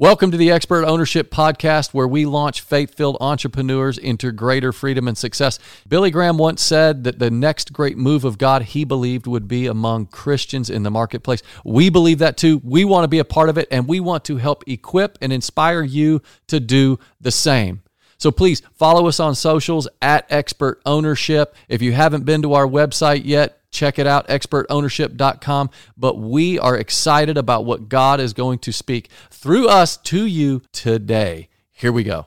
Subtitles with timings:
[0.00, 5.06] Welcome to the Expert Ownership Podcast, where we launch faith filled entrepreneurs into greater freedom
[5.06, 5.58] and success.
[5.86, 9.66] Billy Graham once said that the next great move of God he believed would be
[9.66, 11.42] among Christians in the marketplace.
[11.66, 12.62] We believe that too.
[12.64, 15.34] We want to be a part of it, and we want to help equip and
[15.34, 17.82] inspire you to do the same.
[18.20, 21.56] So please follow us on socials at Expert Ownership.
[21.70, 25.70] If you haven't been to our website yet, check it out, expertownership.com.
[25.96, 30.60] But we are excited about what God is going to speak through us to you
[30.70, 31.48] today.
[31.72, 32.26] Here we go.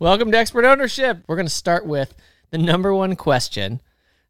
[0.00, 1.22] Welcome to Expert Ownership.
[1.28, 2.16] We're going to start with
[2.50, 3.80] the number one question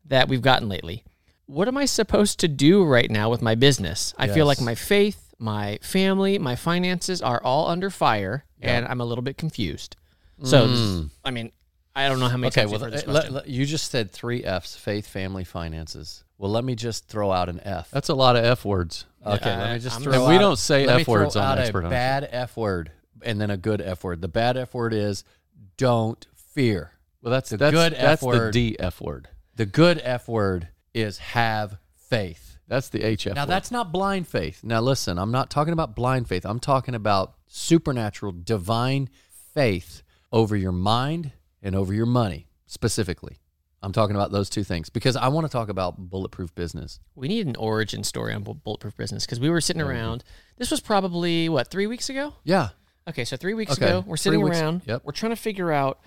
[0.05, 1.05] that we've gotten lately.
[1.47, 4.15] What am I supposed to do right now with my business?
[4.19, 9.01] I feel like my faith, my family, my finances are all under fire and I'm
[9.01, 9.97] a little bit confused.
[10.43, 11.53] So, this- I mean,
[11.95, 13.65] I don't know how many Okay, times well, you've heard this uh, let- let- you
[13.67, 16.25] just said three F's: faith, family, finances.
[16.39, 17.89] Well, let me just throw out an F.
[17.93, 19.05] That's a lot of F words.
[19.25, 20.13] okay, Uh, let me just I'm throw.
[20.13, 22.57] gonna- out, And we don't say F words throw on out Expert a bad F
[22.57, 22.91] word
[23.23, 24.23] and then a good F word.
[24.23, 25.23] The bad F word is
[25.77, 26.93] don't fear.
[27.23, 28.51] Well, that's The that's, good that's F the.
[28.51, 29.29] D F word.
[29.55, 31.77] The good F word is have
[32.09, 32.59] faith.
[32.67, 33.51] That's the H F Now word.
[33.51, 34.61] that's not blind faith.
[34.65, 36.47] Now listen, I'm not talking about blind faith.
[36.47, 39.11] I'm talking about supernatural, divine
[39.55, 43.39] faith over your mind and over your money specifically.
[43.83, 47.01] I'm talking about those two things because I want to talk about bulletproof business.
[47.15, 50.25] we need an origin story on Bulletproof Business because we were sitting around.
[50.57, 52.33] This was probably, what, three weeks ago?
[52.45, 52.71] Yeah.
[53.07, 54.83] Okay, so three weeks Okay, ago, we're sitting weeks- around.
[54.87, 55.03] yep.
[55.05, 56.01] We're trying to figure out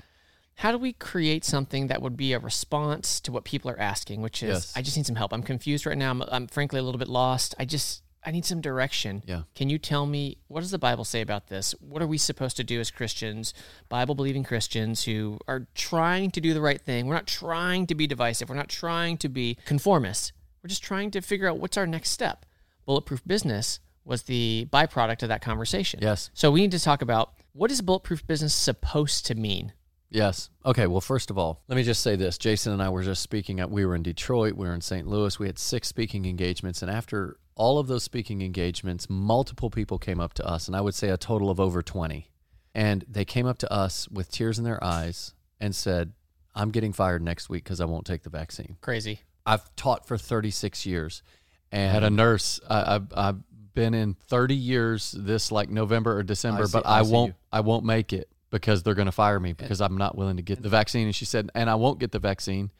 [0.57, 4.21] how do we create something that would be a response to what people are asking,
[4.23, 4.73] which is, Yes.
[4.75, 5.31] I just need some help.
[5.31, 6.09] I'm confused right now.
[6.09, 7.53] I'm, I'm frankly a little bit lost.
[7.59, 9.21] I just, I need some direction.
[9.27, 9.43] Yeah.
[9.53, 11.75] Can you tell me what does the Bible say about this?
[11.79, 13.53] What are we supposed to do as Christians,
[13.87, 17.05] Bible believing Christians who are trying to do the right thing?
[17.05, 18.49] We're not trying to be divisive.
[18.49, 20.31] We're not trying to be conformists.
[20.63, 22.47] We're just trying to figure out what's our next step.
[22.87, 25.99] Bulletproof business was the byproduct of that conversation.
[26.01, 26.31] Yes.
[26.33, 29.73] So we need to talk about what is bulletproof business supposed to mean?
[30.09, 30.49] Yes.
[30.65, 30.87] Okay.
[30.87, 32.37] Well, first of all, let me just say this.
[32.37, 35.05] Jason and I were just speaking at, we were in Detroit, we were in St.
[35.07, 35.37] Louis.
[35.37, 36.81] We had six speaking engagements.
[36.81, 40.81] And after all of those speaking engagements, multiple people came up to us, and I
[40.81, 42.29] would say a total of over 20.
[42.75, 46.13] And they came up to us with tears in their eyes and said,
[46.55, 48.77] I'm getting fired next week because I won't take the vaccine.
[48.81, 49.19] Crazy.
[49.45, 51.23] I've taught for 36 years.
[51.71, 52.59] And had a nurse.
[52.69, 53.37] I, I've, I've
[53.73, 57.29] been in 30 years this like November or December, I see- but I I, won't.
[57.29, 57.35] you.
[57.51, 60.43] I won't make it because they're going to fire me because I'm not willing to
[60.43, 61.05] get the vaccine.
[61.07, 62.71] And she said, and I won't get the vaccine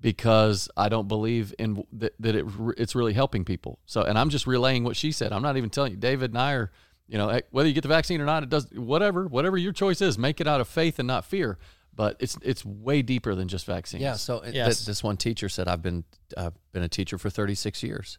[0.00, 2.46] because I don't believe in that, that it
[2.78, 3.78] it's really helping people.
[3.86, 5.32] So, and I'm just relaying what she said.
[5.32, 5.98] I'm not even telling you.
[5.98, 6.70] David and I are,
[7.06, 10.00] you know, whether you get the vaccine or not, it does whatever whatever your choice
[10.00, 10.16] is.
[10.16, 11.58] Make it out of faith and not fear.
[11.94, 14.02] But it's it's way deeper than just vaccines.
[14.02, 14.14] Yeah.
[14.14, 14.78] So it- Yes.
[14.78, 16.04] th- this one teacher said, "I've been
[16.36, 18.18] I've been a teacher for 36 years,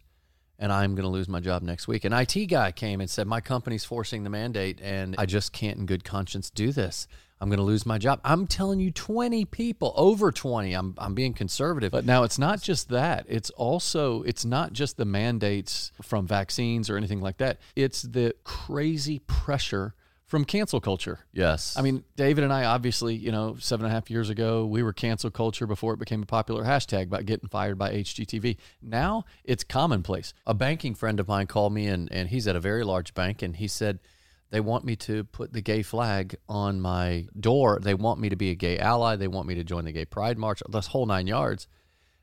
[0.62, 3.26] and I'm going to lose my job next week." An IT guy came and said,
[3.26, 7.06] "My company's forcing the mandate, and I just can't, in good conscience, do this.
[7.40, 10.72] I'm going to lose my job." I'm telling you, 20 people, over 20.
[10.72, 13.26] I'm I'm being conservative, But now it's not just that.
[13.28, 17.58] It's also it's not just the mandates from vaccines or anything like that.
[17.76, 19.94] It's the crazy pressure
[20.32, 21.18] from cancel culture.
[21.34, 24.64] yes, I mean, David and I obviously, you know, seven and a half years ago,
[24.64, 28.56] we were cancel culture before it became a popular hashtag about getting fired by HGTV.
[28.80, 30.32] Now it's commonplace.
[30.46, 33.42] a banking friend of mine called me, and and he's at a very large bank,
[33.42, 34.00] and he said.
[34.48, 37.78] They want me to put the gay flag on my door.
[37.80, 39.16] They want me to be a gay ally.
[39.16, 41.68] They want me to join the gay pride march, this whole nine yards.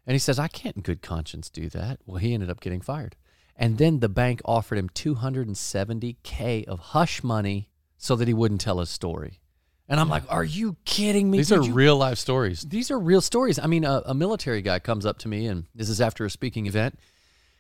[0.06, 2.02] And he says, I can't in good conscience do that.
[2.06, 3.16] Well, he ended up getting fired.
[3.56, 7.69] And then the bank offered him 270K of hush money
[8.00, 9.40] so that he wouldn't tell his story.
[9.88, 11.40] And I'm like, are you kidding me?
[11.40, 12.62] These Did are you- real life stories.
[12.62, 13.60] these are real stories.
[13.60, 16.30] I mean, a, a military guy comes up to me, and this is after a
[16.30, 16.98] speaking event,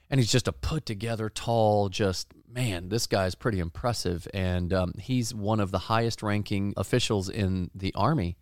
[0.09, 4.27] and he's just a put together, tall, just man, this guy's pretty impressive.
[4.33, 8.37] And um, he's one of the highest ranking officials in the Army.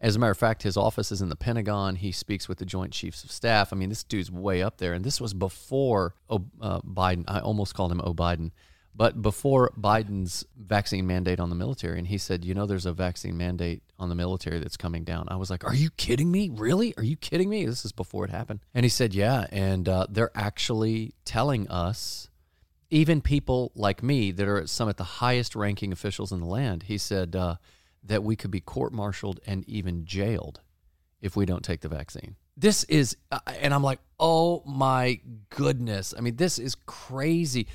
[0.00, 1.96] As a matter of fact, his office is in the Pentagon.
[1.96, 3.72] He speaks with the Joint Chiefs of Staff.
[3.72, 4.92] I mean, this dude's way up there.
[4.92, 7.24] And this was before oh, uh, Biden.
[7.26, 8.14] I almost called him O.
[8.14, 8.52] Biden.
[8.98, 12.92] But before Biden's vaccine mandate on the military, and he said, You know, there's a
[12.92, 15.28] vaccine mandate on the military that's coming down.
[15.28, 16.50] I was like, Are you kidding me?
[16.52, 16.94] Really?
[16.96, 17.64] Are you kidding me?
[17.64, 18.58] This is before it happened.
[18.74, 19.46] And he said, Yeah.
[19.52, 22.28] And uh, they're actually telling us,
[22.90, 26.82] even people like me that are some of the highest ranking officials in the land,
[26.82, 27.54] he said uh,
[28.02, 30.60] that we could be court martialed and even jailed
[31.20, 32.34] if we don't take the vaccine.
[32.56, 36.14] This is, uh, and I'm like, oh my goodness.
[36.18, 37.68] I mean, this is crazy.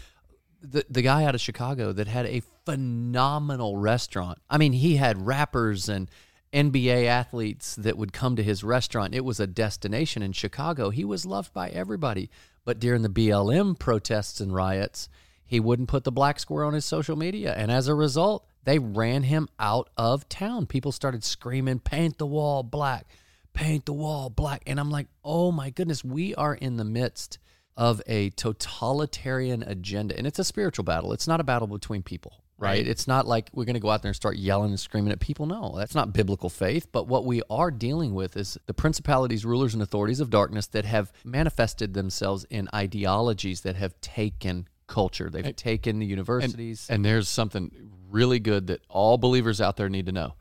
[0.63, 4.39] The, the guy out of Chicago that had a phenomenal restaurant.
[4.49, 6.09] I mean, he had rappers and
[6.53, 9.13] NBA athletes that would come to his restaurant.
[9.13, 10.89] It was a destination in Chicago.
[10.89, 12.29] He was loved by everybody.
[12.63, 15.09] But during the BLM protests and riots,
[15.45, 17.53] he wouldn't put the black square on his social media.
[17.53, 20.67] And as a result, they ran him out of town.
[20.67, 23.07] People started screaming, paint the wall black,
[23.53, 24.63] paint the wall black.
[24.65, 27.39] And I'm like, oh my goodness, we are in the midst
[27.75, 30.17] of a totalitarian agenda.
[30.17, 32.39] And it's a spiritual battle, it's not a battle between people.
[32.59, 32.77] Right?
[32.77, 32.87] Right.
[32.87, 35.19] It's not like we're going to go out there and start yelling and screaming at
[35.19, 35.47] people.
[35.47, 36.87] No, that's not biblical faith.
[36.91, 40.85] But what we are dealing with is the principalities, rulers, and authorities of darkness that
[40.85, 45.29] have manifested themselves in ideologies that have taken culture.
[45.29, 46.87] They've taken the universities.
[46.89, 47.71] And there's something
[48.09, 50.35] really good that all believers out there need to know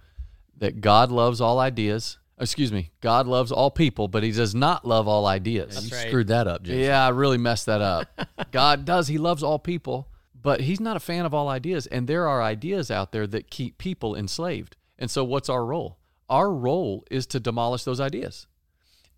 [0.59, 2.19] that God loves all ideas.
[2.43, 5.75] Excuse me, God loves all people, but He does not love all ideas.
[5.75, 6.09] That's you right.
[6.09, 6.81] screwed that up, Jason.
[6.81, 8.09] Yeah, I really messed that up.
[8.51, 11.87] God does, He loves all people, but He's not a fan of all ideas.
[11.87, 14.77] And there are ideas out there that keep people enslaved.
[14.99, 15.99] And so, what's our role?
[16.29, 18.49] Our role is to demolish those ideas.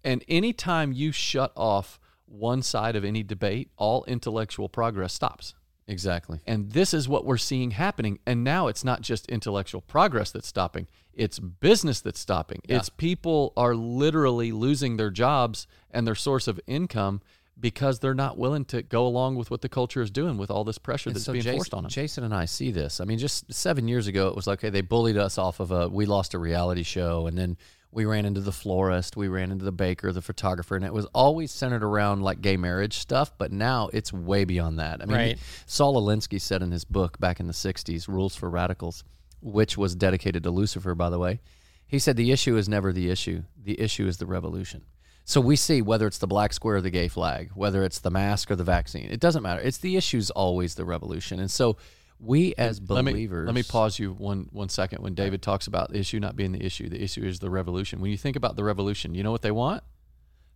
[0.05, 5.55] And anytime you shut off one side of any debate, all intellectual progress stops.
[5.87, 6.41] Exactly.
[6.47, 8.19] And this is what we're seeing happening.
[8.27, 12.61] And now it's not just intellectual progress that's stopping, it's business that's stopping.
[12.69, 17.21] It's people are literally losing their jobs and their source of income
[17.59, 20.65] because they're not willing to go along with what the culture is doing with all
[20.65, 21.91] this pressure And that's so being Jason, forced on them.
[21.91, 23.01] Jason and I see this.
[23.01, 25.71] I mean, just seven years ago, it was like, okay, they bullied us off of
[25.71, 27.27] a, we lost a reality show.
[27.29, 27.57] And then
[27.95, 31.07] we ran into the florist, we ran into the baker, the photographer, and it was
[31.15, 33.33] always centered around like gay marriage stuff.
[33.39, 35.01] But now it's way beyond that.
[35.01, 35.39] I mean, Right.
[35.67, 39.05] Saul Alinsky said in his book back in the 60s, Rules for Radicals,
[39.41, 41.41] which was dedicated to Lucifer, by the way,
[41.87, 44.83] he said the issue is never the issue, the issue is the revolution.
[45.25, 48.11] So we see whether it's the black square or the gay flag, whether it's the
[48.11, 49.61] mask or the vaccine, it doesn't matter.
[49.61, 51.39] It's the issue's always the revolution.
[51.39, 51.77] And so
[52.19, 55.03] we as Let me, believers let me pause you one one second.
[55.03, 58.01] When David talks about the issue not being the issue, the issue is the revolution.
[58.01, 59.83] When you think about the revolution, you know what they want?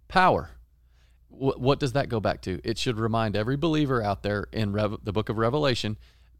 [0.08, 0.50] Power.
[1.28, 2.60] What, what does that go back to?
[2.64, 5.98] It should remind every believer out there in Rev- the book of Revelation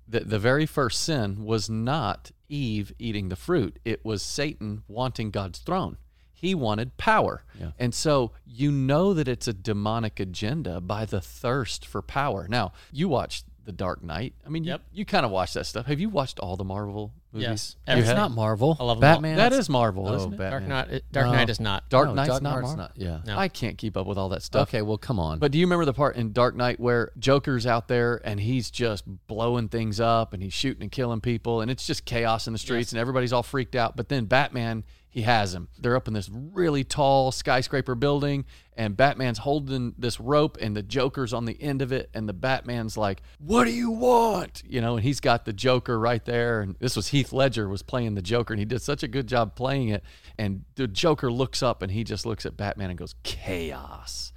[0.09, 5.31] that the very first sin was not Eve eating the fruit, it was Satan wanting
[5.31, 5.99] God's throne.
[6.33, 7.45] He wanted power.
[7.59, 7.73] Yeah.
[7.79, 12.47] And so you know that it's a demonic agenda by the thirst for power.
[12.49, 14.33] Now, you watched The Dark Knight.
[14.47, 14.81] I mean, Yep.
[14.93, 15.85] you, you kind of watch that stuff.
[15.85, 17.49] Have you watched all the Marvel movies?
[17.49, 17.77] Yes.
[17.87, 18.17] You It's have?
[18.17, 18.79] not Marvel.
[18.81, 19.01] I love all.
[19.03, 19.37] Batman.
[19.37, 20.37] That it's- is Marvel, Oh, isn't it?
[20.39, 20.69] Dark Batman.
[20.91, 21.33] Knight, Dark No.
[21.33, 21.87] Knight is not.
[21.91, 22.77] Dark No, Knight's Dark not Knight's Marvel.
[22.79, 22.93] not.
[22.97, 23.19] Yeah.
[23.27, 23.39] No.
[23.39, 24.69] I can't keep up with all that stuff.
[24.71, 25.39] Okay, well, come on.
[25.39, 28.71] But do you remember the part in Dark Knight where Joker's out there and he's
[28.71, 32.55] just blowing things up and he's shooting and killing people and it's just chaos in
[32.55, 32.93] the streets Yes.
[32.95, 33.97] and everybody's all freaked out.
[33.97, 35.69] But then Batman, he has him.
[35.79, 38.45] They're up in this really tall skyscraper building
[38.77, 42.35] and Batman's holding this rope and the Joker's on the end of it and the
[42.35, 46.61] Batman's like, "What do you want?" You know, and he's got the Joker right there
[46.61, 49.27] and this was Heath Ledger was playing the Joker and he did such a good
[49.27, 50.05] job playing it
[50.39, 54.33] and the Joker looks up and he just looks at Batman and goes, "Chaos."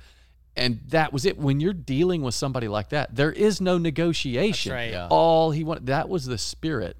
[0.55, 1.37] And that was it.
[1.37, 4.71] When you're dealing with somebody like that, there is no negotiation.
[4.71, 4.91] That's right.
[4.91, 5.07] Yeah.
[5.09, 6.97] All he wanted that was the spirit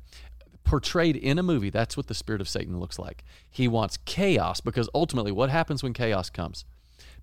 [0.64, 1.70] portrayed in a movie.
[1.70, 3.24] That's what the spirit of Satan looks like.
[3.50, 6.66] He wants chaos because ultimately, what happens when chaos comes?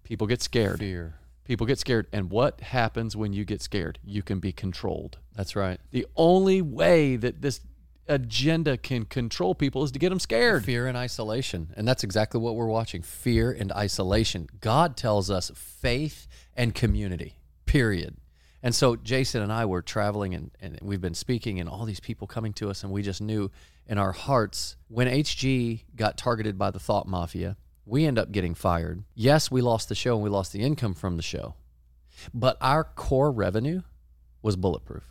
[0.05, 0.79] People get scared.
[0.79, 1.15] Fear.
[1.45, 2.07] People get scared.
[2.13, 3.99] And what happens when you get scared?
[4.05, 5.19] You can be controlled.
[5.35, 5.81] That's right.
[5.91, 7.61] The only way that this
[8.09, 10.65] agenda can control people is to get them scared.
[10.65, 11.73] Fear and isolation.
[11.77, 14.49] And that's exactly what we're watching fear and isolation.
[14.61, 16.27] God tells us faith
[16.57, 17.37] and community,
[17.67, 18.17] period.
[18.63, 22.01] And so Jason and I were traveling and, and we've been speaking, and all these
[22.01, 23.51] people coming to us, and we just knew
[23.87, 28.55] in our hearts when HG got targeted by the Thought Mafia, we end up getting
[28.55, 29.05] fired.
[29.15, 31.55] Yes, we lost the show and we lost the income from the show,
[32.35, 33.83] but our core revenue
[34.43, 35.05] was bulletproof.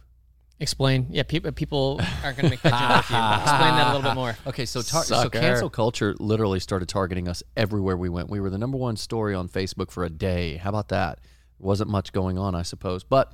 [0.60, 1.06] Explain.
[1.12, 3.44] Yeah, people people aren't going to make that jump with you.
[3.44, 4.36] Explain that a little bit more.
[4.48, 8.30] Okay, so tar- so cancel culture literally started targeting us everywhere we went.
[8.30, 10.58] We were the number one story on Facebook for a day.
[10.58, 11.20] How about that?
[11.60, 13.34] Wasn't much going on, I suppose, but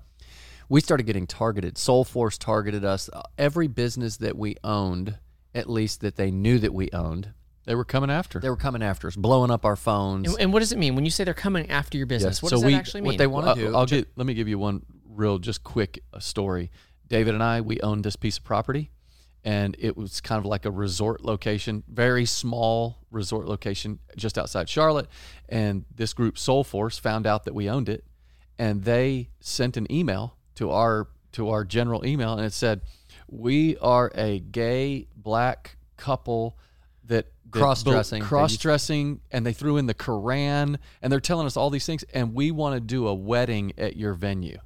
[0.69, 1.75] we started getting targeted.
[1.75, 3.09] Soulforce targeted us.
[3.11, 5.17] Uh, Every business that we owned,
[5.53, 7.33] at least that they knew that we owned,
[7.65, 8.39] They were coming after.
[8.39, 10.29] they were coming after us, blowing up our phones.
[10.31, 12.41] And, and what does it mean when you say they're coming after your business?
[12.41, 13.07] What so does we, that actually mean?
[13.07, 13.75] what they want Well, to do.
[13.75, 16.71] I'll get, let me give you one real, just quick uh, story.
[17.07, 18.89] David and I, we owned this piece of property,
[19.43, 24.69] and it was kind of like a resort location, very small resort location just outside
[24.69, 25.07] Charlotte.
[25.49, 28.05] And this group, Soulforce, found out that we owned it,
[28.57, 32.81] and they sent an email to our to our general email, and it said,
[33.27, 36.57] "We are a gay black couple."
[37.05, 38.23] That, that Cross-dressing.
[38.23, 42.33] Cross-dressing, and they threw in the Quran, and they're telling us all these things, and
[42.33, 44.57] we want to do a wedding at your venue.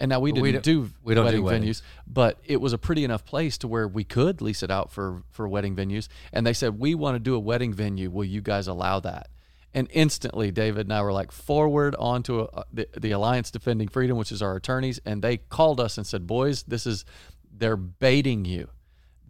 [0.00, 1.80] And now we didn't we do we don't do wedding weddings.
[1.80, 4.90] venues, but it was a pretty enough place to where we could lease it out
[4.90, 6.08] for for wedding venues.
[6.32, 8.10] And they said we want to do a wedding venue.
[8.10, 9.28] Will you guys allow that?
[9.74, 14.16] And instantly, David and I were like forward onto a, the, the Alliance Defending Freedom,
[14.16, 17.04] which is our attorneys, and they called us and said, "Boys, this is
[17.50, 18.68] they're baiting you.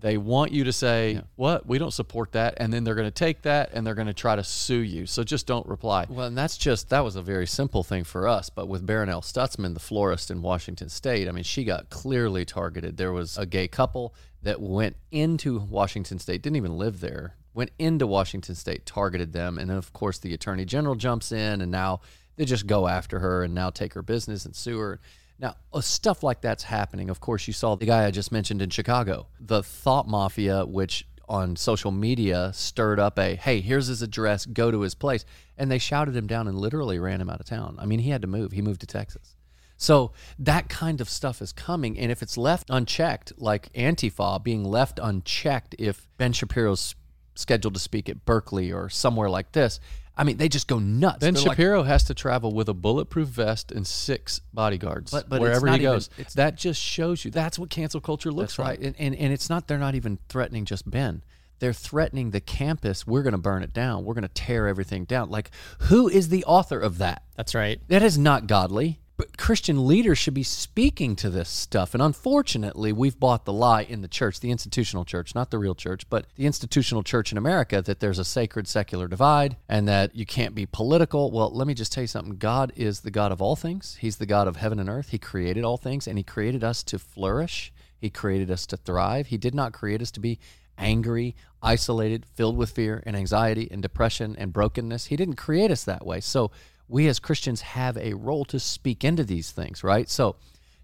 [0.03, 3.11] They want you to say what we don't support that, and then they're going to
[3.11, 5.07] take that and they're going to try to sue you.
[5.07, 8.27] So just don't reply." Well, and that's just that was a very simple thing for
[8.27, 8.51] us.
[8.51, 12.97] But with Barronelle Stutzman, the florist in Washington State, I mean, she got clearly targeted.
[12.97, 17.71] There was a gay couple that went into Washington State, didn't even live there, went
[17.79, 21.71] into Washington State, targeted them, and then of course the Attorney General jumps in, and
[21.71, 22.01] now
[22.37, 25.01] they just go after her and now take her business and sue her.
[25.43, 27.11] Now, stuff like that's happening.
[27.11, 31.05] Of course, you saw the guy I just mentioned in Chicago, the Thought Mafia, which
[31.29, 35.25] on social media stirred up a hey, here's his address, go to his place.
[35.59, 37.77] And they shouted him down and literally ran him out of town.
[37.81, 38.53] I mean, he had to move.
[38.53, 39.35] He moved to Texas.
[39.77, 41.99] So that kind of stuff is coming.
[41.99, 46.95] And if it's left unchecked, like Antifa being left unchecked, if Ben Shapiro's
[47.35, 49.81] scheduled to speak at Berkeley or somewhere like this,
[50.17, 51.19] I mean, they just go nuts.
[51.21, 55.29] Ben They're like, Shapiro has to travel with a bulletproof vest and six bodyguards But-
[55.29, 56.11] but wherever not he even- goes.
[56.19, 58.79] it's- that just shows you that's what cancel culture looks That's like.
[58.81, 58.87] right.
[58.89, 61.23] And, and and it's not they're not even threatening just Ben.
[61.61, 63.07] They're threatening the campus.
[63.07, 64.05] We're going to burn it down.
[64.05, 65.31] We're going to tear everything down.
[65.31, 65.51] Like
[65.81, 67.23] who is the author of that?
[67.37, 67.81] That's right.
[67.89, 68.99] That is not godly.
[69.37, 71.95] Christian leaders should be speaking to this stuff.
[71.95, 75.75] And unfortunately, we've bought the lie in the church, the institutional church, not the real
[75.75, 80.15] church, but the institutional church in America that there's a sacred secular divide and that
[80.15, 81.31] you can't be political.
[81.31, 82.37] Well, let me just tell you something.
[82.37, 83.97] God is the God of all things.
[84.01, 85.11] He's the God of heaven and earth.
[85.11, 87.73] He created all things and he created us to flourish.
[87.99, 89.29] He created us to thrive.
[89.29, 90.39] He did not create us to be
[90.79, 95.07] angry, isolated, filled with fear and anxiety and depression and brokenness.
[95.07, 96.21] He didn't create us that way.
[96.21, 96.51] So
[96.93, 100.09] we as Christians have a role to speak into these things, right?
[100.09, 100.37] So Well,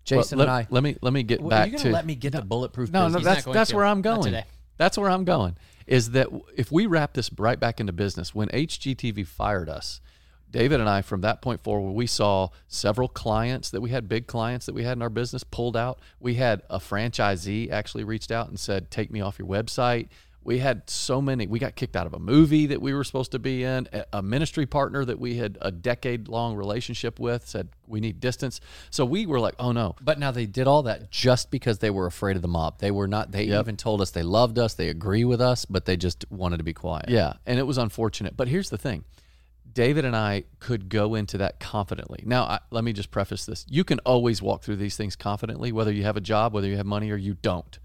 [0.04, 2.06] Jason let, and I let me let me get Well, back are you to let
[2.06, 3.24] me get to bulletproof no, no, business?
[3.24, 3.76] not that's that's to.
[3.76, 4.42] where I'm going.
[4.78, 5.56] That's where I'm going.
[5.86, 10.00] Is that if we wrap this right back into business, when HGTV fired us,
[10.50, 14.26] David and I, from that point forward, we saw several clients that we had, big
[14.26, 15.98] clients that we had in our business, pulled out.
[16.20, 20.08] We had a franchisee actually reached out and said, "Take me off your website."
[20.48, 21.46] We had so many.
[21.46, 23.86] We got kicked out of a movie that we were supposed to be in.
[24.14, 28.58] A- ministry partner that we had a decade long relationship with said, "We need distance."
[28.88, 31.90] So we were like, "Oh no, But now they did all that just because they
[31.90, 32.78] were afraid of the mob.
[32.78, 33.30] They were not.
[33.30, 36.56] They even told us they loved us, they agree with us, but they just wanted
[36.56, 37.10] to be quiet.
[37.10, 38.34] Yeah, and it was unfortunate.
[38.34, 39.04] But here's the thing
[39.70, 42.22] David and I could go into that confidently.
[42.24, 43.66] Now, I, let me just preface this.
[43.68, 46.78] You can always walk through these things confidently, whether you have a job, whether you
[46.78, 47.78] have money, or you don't.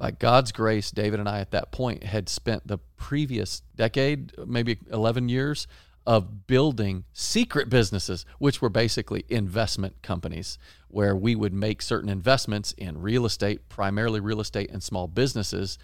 [0.00, 4.78] By God's grace, David and I at that point had spent the previous decade, maybe
[4.90, 5.66] 11 years,
[6.06, 10.56] of building secret businesses, which were basically investment companies,
[10.88, 15.78] where we would make certain investments in real estate, primarily real estate and small businesses.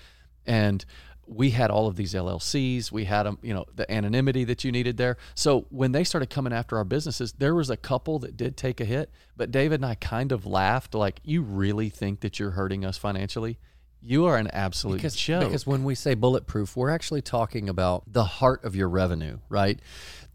[0.47, 0.83] And
[1.27, 2.91] we had all of these LLCs.
[2.91, 5.19] We had them, you know, the anonymity that you needed there.
[5.35, 8.81] So when they started coming after our businesses, there was a couple that did take
[8.81, 12.53] a hit, but David and I kind of laughed like, you really think that you're
[12.53, 13.59] hurting us financially?
[14.07, 15.45] You are an absolute because, joke.
[15.45, 19.81] because when we say bulletproof, we're actually talking about the heart of your revenue, right?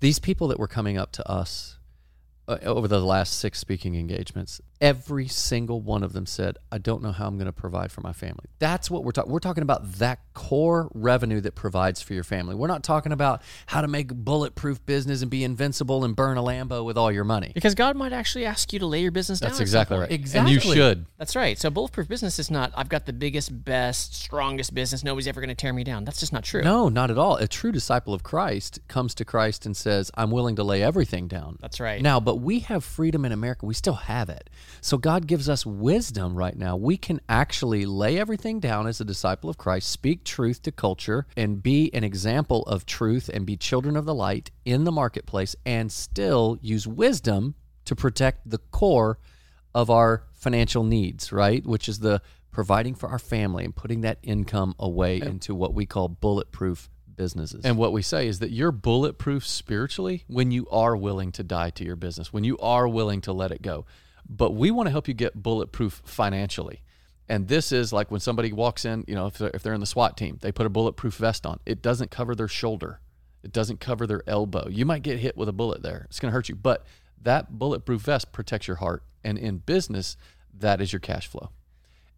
[0.02, 1.78] These people that were coming up to us
[2.50, 7.02] uh, over the last six speaking engagements, every single one of them said, "I don't
[7.02, 9.32] know how I'm going to provide for my family." That's what we're talking.
[9.32, 12.56] We're talking about that core revenue that provides for your family.
[12.56, 16.44] We're not talking about how to make bulletproof business and be invincible and burn a
[16.44, 17.52] Lambo with all your money.
[17.54, 19.50] Because God might actually ask you to lay your business down.
[19.50, 20.12] That's exactly right.
[20.12, 20.56] Exactly.
[20.56, 21.06] And you should.
[21.18, 21.58] That's right.
[21.58, 25.04] So bulletproof business is not I've got the biggest, best, strongest business.
[25.04, 26.06] Nobody's ever going to tear me down.
[26.06, 26.62] That's just not true.
[26.62, 27.36] No, not at all.
[27.36, 31.28] A true disciple of Christ comes to Christ and says, I'm willing to lay everything
[31.28, 31.58] down.
[31.62, 32.02] That's right.
[32.02, 33.66] Now, but we have freedom in America.
[33.66, 34.50] We still have it.
[34.80, 36.78] So God gives us wisdom right now.
[36.78, 41.28] We can actually lay everything down as a disciple of Christ, speak truth to culture,
[41.36, 45.56] and be an example of truth and be children of the light in the marketplace
[45.66, 49.20] and still use wisdom to protect the core
[49.74, 51.66] of our financial needs, right?
[51.66, 55.86] Which is the providing for our family and putting that income away into what we
[55.86, 57.64] call bulletproof businesses.
[57.64, 61.70] And what we say is that you're bulletproof spiritually when you are willing to die
[61.72, 63.86] to your business, when you are willing to let it go.
[64.32, 66.82] But we want to help you get bulletproof financially.
[67.28, 69.82] And this is like when somebody walks in, you know, if they're, if they're in
[69.82, 71.60] the SWAT team, they put a bulletproof vest on.
[71.66, 73.02] It doesn't cover their shoulder,
[73.44, 74.68] it doesn't cover their elbow.
[74.70, 76.56] You might get hit with a bullet there, it's going to hurt you.
[76.56, 76.86] But
[77.22, 79.04] that bulletproof vest protects your heart.
[79.24, 80.18] And in business,
[80.58, 81.52] that is your cash flow.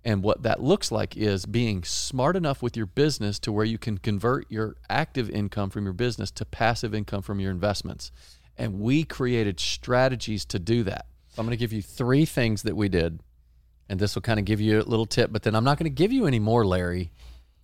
[0.05, 3.77] And what that looks like is being smart enough with your business to where you
[3.77, 8.11] can convert your active income from your business to passive income from your investments.
[8.57, 11.05] And we created strategies to do that.
[11.33, 13.19] So I'm going to give you three things that we did,
[13.89, 15.31] and this will kind of give you a little tip.
[15.31, 17.11] But then I'm not going to give you any more, Larry.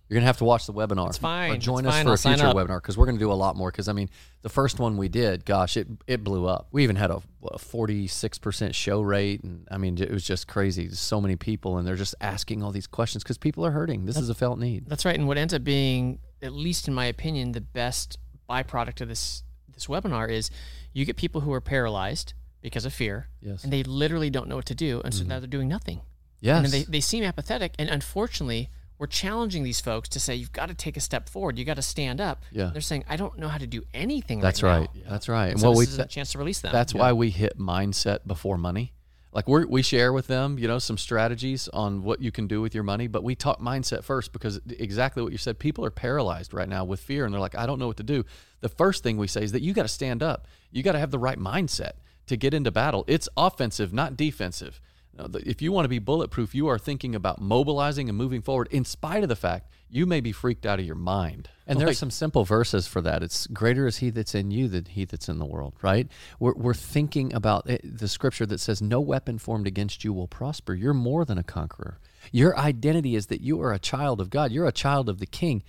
[0.08, 1.06] You're going to have to watch the webinar.
[1.10, 1.52] It's fine.
[1.52, 2.04] Or join It's us fine.
[2.04, 3.70] for I'll a future webinar because we're going to do a lot more.
[3.70, 4.10] Because I mean,
[4.42, 6.66] the first one we did, gosh, it it blew up.
[6.72, 10.90] We even had a, a 46% show rate, and I mean, it was just crazy.
[10.90, 14.04] So many people, and they're just asking all these questions because people are hurting.
[14.04, 14.86] This is a felt need.
[14.88, 15.14] That's right.
[15.14, 19.44] And what ends up being, at least in my opinion, the best byproduct of this
[19.72, 20.50] this webinar is
[20.92, 23.64] you get people who are paralyzed because of fear, Yes.
[23.64, 25.30] and they literally don't know what to do, and so mm-hmm.
[25.30, 26.00] now they're doing nothing.
[26.40, 26.64] Yes.
[26.64, 30.68] And they, they seem apathetic, and unfortunately, we're challenging these folks to say you've got
[30.68, 32.44] to take a step forward, you got to stand up.
[32.50, 32.70] Yeah.
[32.70, 34.40] They're saying I don't know how to do anything.
[34.40, 34.80] That's right.
[34.80, 34.88] right.
[34.94, 35.50] now." That's right.
[35.50, 36.72] And So what this we is a chance to release them.
[36.72, 38.92] That's why we hit mindset before money.
[39.32, 42.60] Like we we share with them, you know, some strategies on what you can do
[42.60, 45.58] with your money, but we talk mindset first because exactly what you said.
[45.58, 48.02] People are paralyzed right now with fear, and they're like, I don't know what to
[48.02, 48.24] do.
[48.60, 50.46] The first thing we say is that you got to stand up.
[50.72, 51.92] You got to have the right mindset
[52.30, 53.04] to get into battle.
[53.08, 54.80] It's offensive, not defensive.
[55.34, 58.84] If you want to be bulletproof, you are thinking about mobilizing and moving forward, in
[58.84, 61.50] spite of the fact you may be freaked out of your mind.
[61.66, 63.22] And Like- there's some simple verses for that.
[63.22, 66.08] It's greater is he that's in you than he that's in the world, right?
[66.38, 70.28] We're, we're thinking about it, the scripture that says, No weapon formed against you will
[70.28, 70.72] prosper.
[70.72, 71.98] You're more than a conqueror.
[72.30, 75.26] Your identity is that you are a child of God, you're a child of the
[75.26, 75.64] king.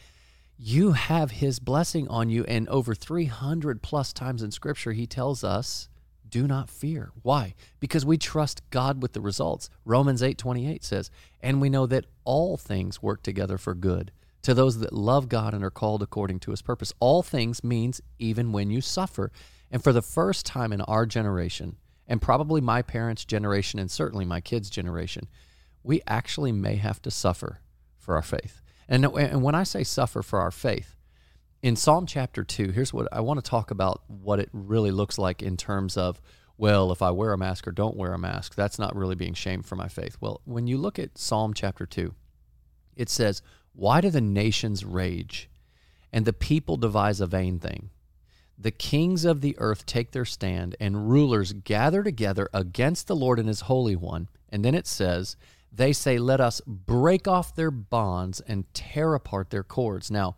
[0.57, 2.43] You have his blessing on you.
[2.43, 5.89] And over 300 plus times in scripture, he tells us,
[6.31, 7.11] do not fear.
[7.21, 7.53] Why?
[7.79, 9.69] Because we trust God with the results.
[9.85, 11.11] Romans 8:28 says,
[11.41, 14.11] "And we know that all things work together for good
[14.41, 18.01] to those that love God and are called according to his purpose." All things means
[18.17, 19.31] even when you suffer.
[19.69, 24.25] And for the first time in our generation, and probably my parents' generation and certainly
[24.25, 25.27] my kids' generation,
[25.83, 27.59] we actually may have to suffer
[27.97, 28.61] for our faith.
[28.87, 30.95] And and when I say suffer for our faith,
[31.61, 35.17] in Psalm chapter 2, here's what I want to talk about what it really looks
[35.17, 36.19] like in terms of,
[36.57, 39.33] well, if I wear a mask or don't wear a mask, that's not really being
[39.33, 40.17] shamed for my faith.
[40.19, 42.13] Well, when you look at Psalm chapter 2,
[42.95, 43.41] it says,
[43.73, 45.49] Why do the nations rage
[46.11, 47.91] and the people devise a vain thing?
[48.57, 53.39] The kings of the earth take their stand, and rulers gather together against the Lord
[53.39, 54.29] and his Holy One.
[54.49, 55.35] And then it says,
[55.71, 60.11] They say, Let us break off their bonds and tear apart their cords.
[60.11, 60.35] Now,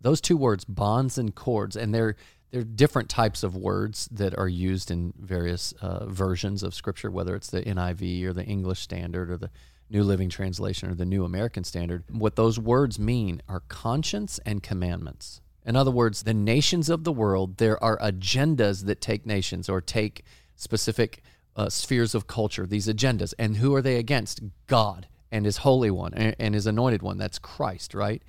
[0.00, 2.16] those two words, bonds and cords, and they're
[2.52, 7.34] they're different types of words that are used in various uh, versions of Scripture, whether
[7.34, 9.50] it's the NIV or the English Standard or the
[9.90, 12.04] New Living Translation or the New American Standard.
[12.08, 15.40] What those words mean are conscience and commandments.
[15.64, 19.80] In other words, the nations of the world, there are agendas that take nations or
[19.80, 21.22] take specific
[21.56, 23.34] uh, spheres of culture, these agendas.
[23.38, 24.40] And who are they against?
[24.66, 27.18] God and His Holy One and, and His Anointed One.
[27.18, 28.22] That's Christ, right?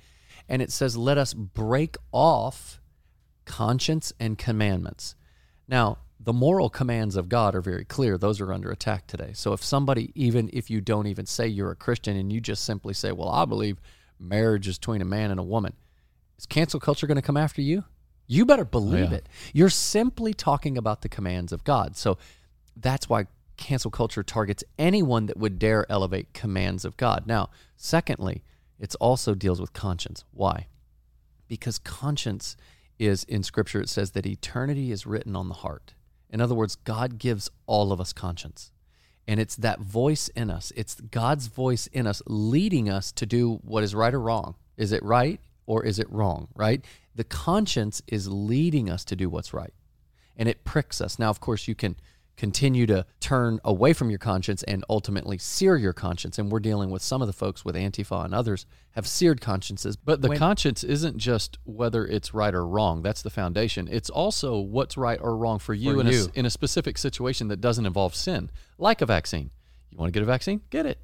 [0.48, 2.80] And it says, let us break off
[3.44, 5.14] conscience and commandments.
[5.66, 8.18] Now, the moral commands of God are very clear.
[8.18, 9.32] Those are under attack today.
[9.34, 12.64] So if somebody, even if you don't even say you're a Christian and you just
[12.64, 13.80] simply say, well, I believe
[14.18, 15.74] marriage is between a man and a woman,
[16.36, 17.84] is cancel culture going to come after you?
[18.26, 19.18] You better believe yeah.
[19.18, 19.28] it.
[19.52, 21.96] You're simply talking about the commands of God.
[21.96, 22.18] So
[22.76, 27.26] that's why cancel culture targets anyone that would dare elevate commands of God.
[27.26, 28.42] Now, secondly,
[28.78, 30.24] it also deals with conscience.
[30.32, 30.68] Why?
[31.48, 32.56] Because conscience
[32.98, 35.94] is in scripture it says that eternity is written on the heart.
[36.30, 38.70] In other words, God gives all of us conscience.
[39.26, 40.72] And it's that voice in us.
[40.74, 44.54] It's God's voice in us leading us to do what is right or wrong.
[44.76, 46.84] Is it right or is it wrong, right?
[47.14, 49.74] The conscience is leading us to do what's right.
[50.36, 51.18] And it pricks us.
[51.18, 51.96] Now, of course, you can
[52.38, 56.38] continue to turn away from your conscience and ultimately sear your conscience.
[56.38, 59.96] And we're dealing with some of the folks with Antifa and others have seared consciences.
[59.96, 63.02] But the When- conscience isn't just whether it's right or wrong.
[63.02, 63.88] That's the foundation.
[63.90, 66.20] It's also what's right or wrong for you, For in, you.
[66.20, 69.50] s- in a specific situation that doesn't involve sin, like a vaccine.
[69.90, 70.62] You want to get a vaccine?
[70.70, 70.98] Get it.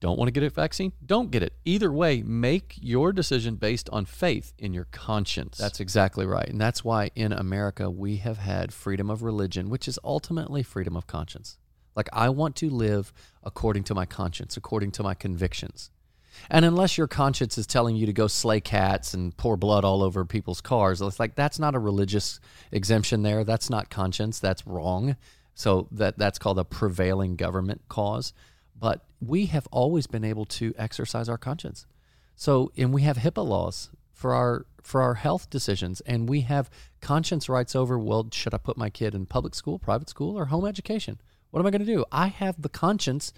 [0.00, 0.92] Don't want to get a vaccine?
[1.04, 1.52] Don't get it.
[1.66, 5.58] Either way, make your decision based on faith in your conscience.
[5.58, 6.48] That's exactly right.
[6.48, 10.96] And that's why in America we have had freedom of religion, which is ultimately freedom
[10.96, 11.58] of conscience.
[11.94, 15.90] Like, I want to live according to my conscience, according to my convictions.
[16.48, 20.02] And unless your conscience is telling you to go slay cats and pour blood all
[20.02, 22.40] over people's cars, it's like that's not a religious
[22.72, 23.44] exemption there.
[23.44, 24.38] That's not conscience.
[24.38, 25.16] That's wrong.
[25.54, 28.32] So that that's called a prevailing government cause.
[28.80, 31.86] But we have always been able to exercise our conscience.
[32.34, 36.70] So, and we have HIPAA laws for our for our health decisions, and we have
[37.02, 37.98] conscience rights over.
[37.98, 41.20] Well, should I put my kid in public school, private school, or home education?
[41.50, 42.04] What am I going to do?
[42.10, 43.32] I have the conscience,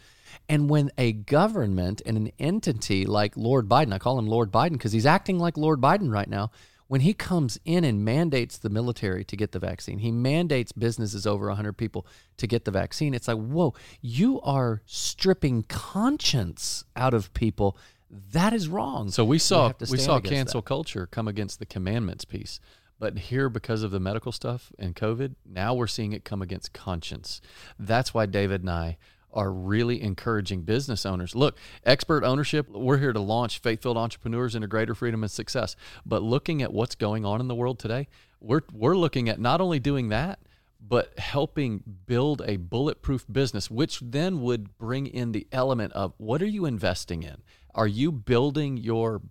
[0.49, 4.73] and when a government and an entity like Lord Biden, I call him Lord Biden
[4.73, 6.51] because he's acting like Lord Biden right now.
[6.93, 11.27] When he comes in and mandates the military to get the vaccine, he mandates businesses
[11.27, 13.15] over 100 people to get the vaccine.
[13.15, 17.79] It's like, whoa, you are stripping conscience out of people.
[18.11, 19.11] That is wrong.
[19.11, 20.67] So we saw to we saw cancel that.
[20.67, 22.61] culture come against the commandments piece.
[22.99, 26.75] But here, because of the medical stuff and COVID, now we're seeing it come against
[26.75, 27.41] conscience.
[27.79, 28.99] That's why David and I
[29.33, 31.35] are really encouraging business owners.
[31.35, 35.77] Look, expert ownership, we're here to launch faith filled entrepreneurs into greater freedom and success.
[36.05, 38.09] But looking at what's going on in the world today,
[38.41, 40.41] we're, we're looking at not only doing that,
[40.87, 46.43] but helping build a bulletproof business, which then would bring in the element of what
[46.43, 47.37] are you investing in?
[47.75, 49.23] Are you building your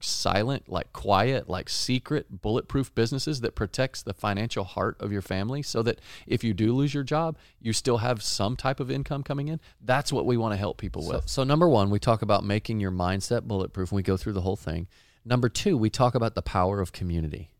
[0.00, 5.62] silent, like quiet, like secret, bulletproof businesses that protects the financial heart of your family
[5.62, 9.22] so that if you do lose your job, you still have some type of income
[9.22, 9.60] coming in?
[9.80, 11.28] That's what we want to help people So, with.
[11.28, 14.40] so number one, we talk about making your mindset bulletproof, and we go through the
[14.42, 14.88] whole thing.
[15.24, 17.50] Number two, we talk about the power of community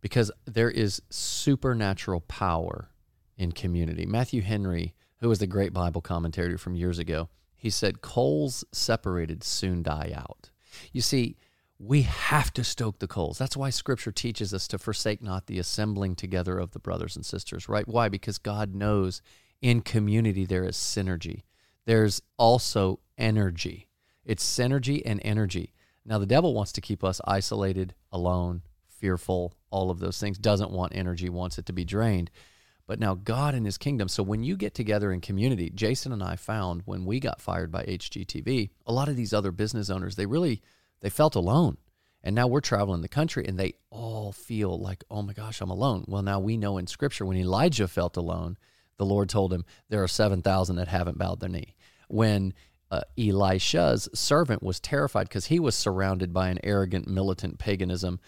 [0.00, 2.88] because there is supernatural power
[3.36, 4.06] in community.
[4.06, 9.42] Matthew Henry, who was the great Bible commentator from years ago, he said, Coals separated
[9.42, 10.50] soon die out.
[10.92, 11.36] You see,
[11.78, 13.38] we have to stoke the coals.
[13.38, 17.24] That's why scripture teaches us to forsake not the assembling together of the brothers and
[17.24, 17.86] sisters, right?
[17.86, 18.08] Why?
[18.08, 19.22] Because God knows
[19.62, 21.42] in community there is synergy.
[21.86, 23.88] There's also energy.
[24.24, 25.72] It's synergy and energy.
[26.04, 30.70] Now, the devil wants to keep us isolated, alone, fearful, all of those things, doesn't
[30.70, 32.30] want energy, wants it to be drained.
[32.86, 34.08] But now, God and his kingdom.
[34.08, 37.70] So, when you get together in community, Jason and I found when we got fired
[37.70, 40.62] by HGTV, a lot of these other business owners, they really
[41.00, 41.78] they felt alone.
[42.22, 45.70] And now we're traveling the country and they all feel like, oh my gosh, I'm
[45.70, 46.04] alone.
[46.08, 48.56] Well, now we know in scripture when Elijah felt alone,
[48.96, 51.76] the Lord told him, there are 7,000 that haven't bowed their knee.
[52.08, 52.54] When
[52.90, 58.18] uh, Elisha's servant was terrified because he was surrounded by an arrogant, militant paganism,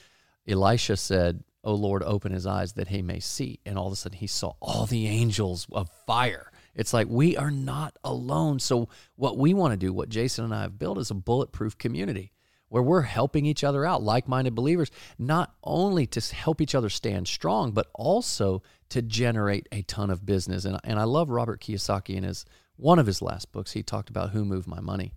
[0.46, 3.60] Elisha said, Oh Lord, open his eyes that he may see.
[3.66, 6.50] And all of a sudden he saw all the angels of fire.
[6.74, 8.60] It's like we are not alone.
[8.60, 11.76] So, what we want to do, what Jason and I have built, is a bulletproof
[11.76, 12.32] community
[12.70, 16.88] where we're helping each other out, like minded believers, not only to help each other
[16.88, 20.64] stand strong, but also to generate a ton of business.
[20.64, 23.72] And, and I love Robert Kiyosaki in his one of his last books.
[23.72, 25.12] He talked about who moved my money.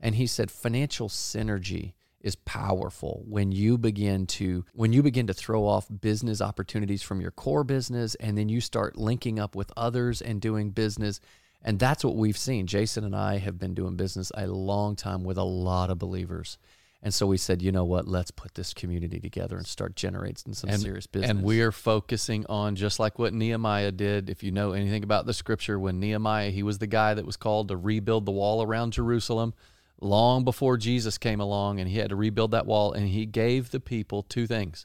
[0.00, 5.34] And he said financial synergy is powerful when you begin to when you begin to
[5.34, 9.70] throw off business opportunities from your core business and then you start linking up with
[9.76, 11.20] others and doing business
[11.62, 15.22] and that's what we've seen jason and i have been doing business a long time
[15.22, 16.58] with a lot of believers
[17.06, 20.52] and so we said you know what let's put this community together and start generating
[20.52, 24.28] some and, serious business And we are focusing on just like what Nehemiah did.
[24.28, 27.36] If you know anything about the scripture, when Nehemiah, he was the guy that was
[27.36, 29.54] called to rebuild the wall around Jerusalem
[30.00, 32.92] long before Jesus came along, and he had to rebuild that wall.
[32.92, 34.84] And he gave the people two things.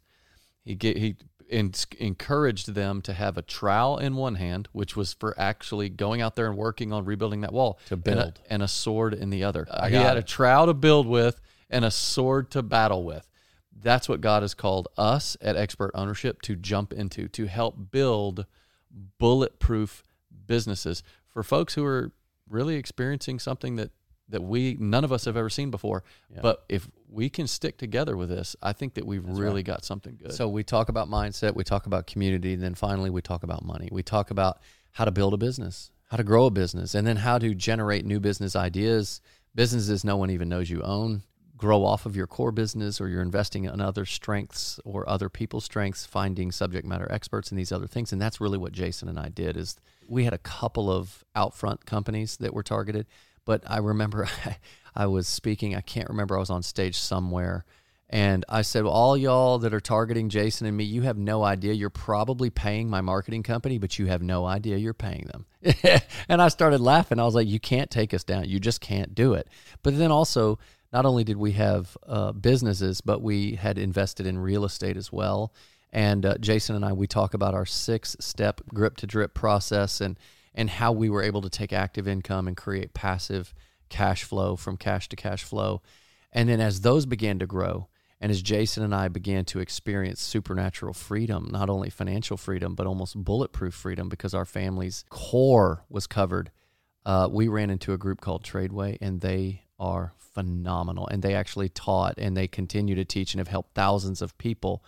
[0.64, 1.16] He ga- he
[1.50, 6.22] en- encouraged them to have a trowel in one hand, which was for actually going
[6.22, 8.40] out there and working on rebuilding that wall To and a- build.
[8.48, 9.68] and a, sword in the other.
[9.72, 13.28] I he had a trowel to build with and a sword to battle with.
[13.76, 18.46] That's what God has called us at Expert Ownership to jump into to help build
[19.18, 20.04] bulletproof
[20.46, 22.12] businesses for folks who are
[22.50, 23.92] really experiencing something that
[24.30, 26.04] that we none of us have ever seen before.
[26.42, 30.18] But if we can stick together with this, I think that we've really got something
[30.22, 30.34] good.
[30.34, 33.66] So we talk about mindset, we talk about community, and then finally we talk about
[33.66, 33.90] money.
[33.92, 37.18] We talk about how to build a business, how to grow a business, and then
[37.18, 39.22] how to generate new business ideas,
[39.54, 41.24] businesses no one even knows you own,
[41.62, 45.64] grow off of your core business or you're investing in other strengths or other people's
[45.64, 48.12] strengths, finding subject matter experts in these other things.
[48.12, 49.76] And that's really what Jason and I did is
[50.08, 53.06] we had a couple of outfront companies that were targeted,
[53.46, 54.28] but I remember
[54.96, 57.64] I was speaking, I can't remember, I was on stage somewhere
[58.10, 61.44] and I said, well, all y'all that are targeting Jason and me, you have no
[61.44, 61.74] idea.
[61.74, 65.46] You're probably paying my marketing company, but you have no idea you're paying them.
[66.28, 67.20] and I started laughing.
[67.20, 68.50] I was like, you can't take us down.
[68.50, 69.48] You just can't do it.
[69.82, 70.60] But then also,
[70.94, 75.12] not only did we have uh, businesses, but we had invested in real estate as
[75.12, 75.54] well.
[75.94, 80.02] And uh, Jason and I, we talk about our six step grip to drip process
[80.02, 80.18] and,
[80.54, 83.54] and how we were able to take active income and create passive
[83.90, 85.82] cash flow from cash to cash flow.
[86.32, 87.88] And then as those began to grow,
[88.22, 92.86] and as Jason and I began to experience supernatural freedom, not only financial freedom, but
[92.86, 96.52] almost bulletproof freedom because our family's core was covered,
[97.04, 101.08] uh, we ran into a group called Tradeway, and they are phenomenal.
[101.08, 104.84] And they actually taught and they continue to teach and have helped thousands of people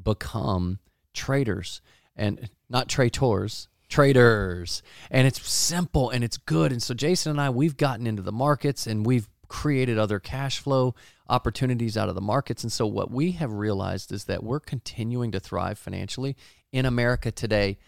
[0.00, 0.78] become
[1.14, 1.80] traders
[2.14, 4.82] and not traders, traders.
[5.10, 6.70] And it's simple and it's good.
[6.70, 10.58] And so Jason and I, we've gotten into the markets and we've created other cash
[10.58, 10.94] flow
[11.28, 12.62] opportunities out of the markets.
[12.62, 16.36] And so, what we have realized is that we're continuing to thrive financially
[16.72, 17.78] in America today.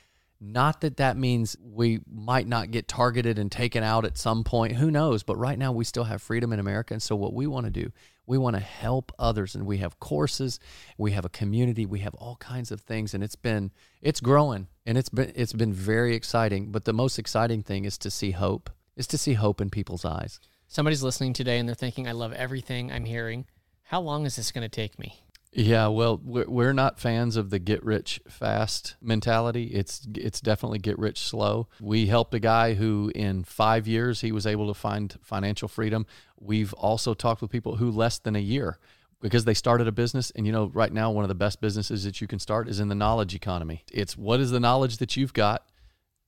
[0.40, 4.74] Not that that means we might not get targeted and taken out at some point.
[4.74, 5.22] Who knows?
[5.22, 6.92] But right now, we still have freedom in America.
[6.92, 7.90] And so, what we want to do,
[8.26, 9.54] we want to help others.
[9.54, 10.60] And we have courses,
[10.98, 13.14] we have a community, we have all kinds of things.
[13.14, 13.70] And it's been,
[14.02, 16.70] it's growing and it's been, it's been very exciting.
[16.70, 20.04] But the most exciting thing is to see hope, is to see hope in people's
[20.04, 20.38] eyes.
[20.68, 23.46] Somebody's listening today and they're thinking, I love everything I'm hearing.
[23.84, 25.20] How long is this going to take me?
[25.58, 29.68] Yeah, well, we're, not fans of the get rich fast mentality.
[29.68, 31.68] It's it's definitely get rich slow.
[31.80, 36.04] We helped a guy who in 5 years he was able to find financial freedom.
[36.38, 38.78] We've also talked with people who less than a year
[39.22, 42.04] because they started a business and you know right now one of the best businesses
[42.04, 43.82] that you can start is in the knowledge economy.
[43.90, 45.64] It's what is the knowledge that you've got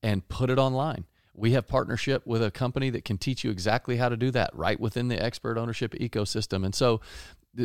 [0.03, 1.05] and put it online.
[1.35, 4.51] We have partnership with a company that can teach you exactly how to do that
[4.55, 6.65] right within the expert ownership ecosystem.
[6.65, 7.01] And so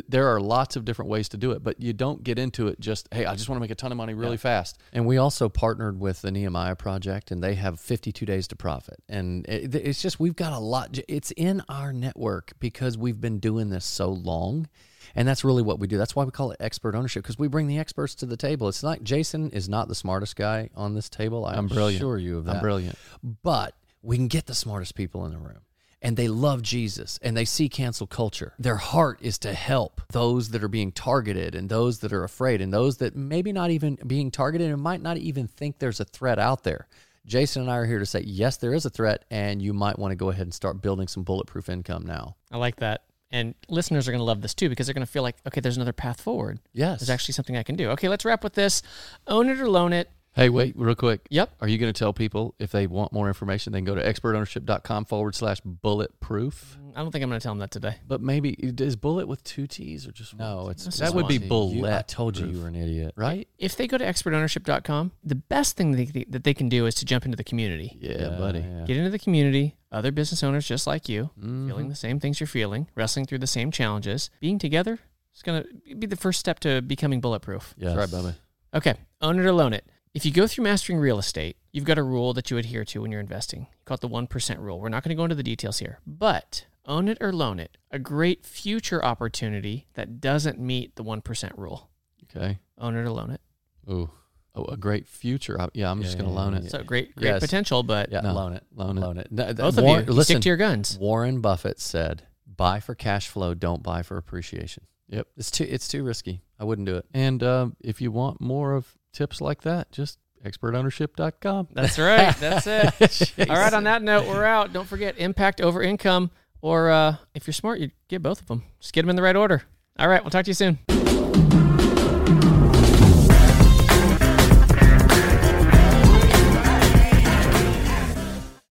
[0.08, 2.80] there are lots of different ways to do it, but you don't get into it
[2.80, 4.38] just, hey, I just want to make a ton of money really yeah.
[4.38, 4.80] fast.
[4.92, 9.04] And we also partnered with the Nehemiah Project, and they have 52 days to profit.
[9.08, 13.40] And it, it's just, we've got a lot, it's in our network because we've been
[13.40, 14.68] doing this so long.
[15.16, 15.98] And that's really what we do.
[15.98, 18.68] That's why we call it expert ownership because we bring the experts to the table.
[18.68, 21.46] It's like Jason is not the smartest guy on this table.
[21.46, 22.02] I I'm brilliant.
[22.02, 22.56] assure you of that.
[22.56, 22.98] I'm brilliant.
[23.22, 25.60] But we can get the smartest people in the room
[26.04, 28.54] and they love Jesus and they see cancel culture.
[28.60, 32.62] Their heart is to help those that are being targeted and those that are afraid
[32.62, 36.06] and those that maybe not even being targeted and might not even think there's a
[36.06, 36.88] threat out there.
[37.26, 39.98] Jason and I are here to say, yes, there is a threat, and you might
[39.98, 42.36] want to go ahead and start building some bulletproof income now.
[42.52, 43.04] I like that.
[43.32, 45.62] And listeners are going to love this too because they're going to feel like, okay,
[45.62, 46.60] there's another path forward.
[46.74, 47.00] Yes.
[47.00, 47.90] There's actually something I can do.
[47.92, 48.84] Okay, let's wrap with this
[49.26, 50.12] own it or loan it.
[50.36, 51.28] Hey, wait, real quick.
[51.30, 51.58] Yep.
[51.62, 54.04] Are you going to tell people if they want more information, they can go to
[54.04, 56.80] expertownership.com forward slash bulletproof?
[56.96, 57.98] I don't think I'm going to tell them that today.
[58.08, 60.48] But maybe is bullet with two T's or just one?
[60.48, 60.70] no?
[60.70, 61.76] It's that would be bullet.
[61.76, 63.48] You, I told you you were an idiot, right?
[63.60, 66.96] If they go to expertownership.com, the best thing that they, that they can do is
[66.96, 67.98] to jump into the community.
[68.00, 68.60] Yeah, yeah buddy.
[68.60, 68.86] Yeah.
[68.88, 69.76] Get into the community.
[69.92, 71.68] Other business owners just like you, mm-hmm.
[71.68, 74.98] feeling the same things you're feeling, wrestling through the same challenges, being together.
[75.36, 77.76] is going to be the first step to becoming bulletproof.
[77.78, 78.34] Yeah, right, Bubba.
[78.74, 79.86] Okay, own it or loan it.
[80.14, 83.02] If you go through mastering real estate, you've got a rule that you adhere to
[83.02, 83.62] when you're investing.
[83.62, 84.80] You call it the 1% rule.
[84.80, 87.78] We're not going to go into the details here, but own it or loan it,
[87.90, 91.90] a great future opportunity that doesn't meet the 1% rule.
[92.24, 92.60] Okay.
[92.78, 93.42] Own it or loan it.
[93.90, 94.12] Ooh.
[94.54, 95.58] Oh, a great future.
[95.74, 96.70] Yeah, I'm yeah, just going to loan it.
[96.70, 97.40] So great, great yes.
[97.40, 99.32] potential, but yeah, no, loan it, loan it, loan it.
[99.32, 100.96] No, Both Warren, of you, listen, stick to your guns.
[101.00, 105.88] Warren Buffett said, "Buy for cash flow, don't buy for appreciation." Yep, it's too it's
[105.88, 106.44] too risky.
[106.60, 107.06] I wouldn't do it.
[107.16, 111.70] And uh, if you want more of tips like that, just expertownership.com.
[111.72, 112.36] That's right.
[112.40, 113.50] That's it.
[113.50, 113.74] All right.
[113.74, 114.74] On that note, we're out.
[114.74, 118.64] Don't forget impact over income, or uh, if you're smart, you get both of them.
[118.80, 119.64] Just get them in the right order.
[119.98, 120.22] All right.
[120.24, 120.80] We'll talk to you soon.